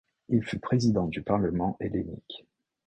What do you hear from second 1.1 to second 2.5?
Parlement hellénique.